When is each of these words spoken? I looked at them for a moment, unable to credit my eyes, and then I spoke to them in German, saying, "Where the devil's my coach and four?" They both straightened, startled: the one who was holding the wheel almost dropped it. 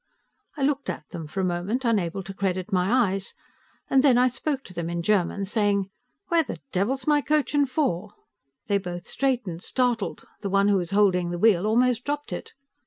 I 0.57 0.63
looked 0.63 0.89
at 0.89 1.07
them 1.09 1.27
for 1.27 1.41
a 1.41 1.45
moment, 1.45 1.85
unable 1.85 2.23
to 2.23 2.33
credit 2.33 2.73
my 2.73 2.91
eyes, 2.91 3.35
and 3.87 4.01
then 4.01 4.17
I 4.17 4.29
spoke 4.29 4.63
to 4.63 4.73
them 4.73 4.89
in 4.89 5.03
German, 5.03 5.45
saying, 5.45 5.91
"Where 6.29 6.41
the 6.41 6.57
devil's 6.71 7.05
my 7.05 7.21
coach 7.21 7.53
and 7.53 7.69
four?" 7.69 8.15
They 8.65 8.79
both 8.79 9.05
straightened, 9.05 9.61
startled: 9.61 10.25
the 10.39 10.49
one 10.49 10.69
who 10.69 10.77
was 10.77 10.89
holding 10.89 11.29
the 11.29 11.37
wheel 11.37 11.67
almost 11.67 12.03
dropped 12.03 12.33
it. 12.33 12.53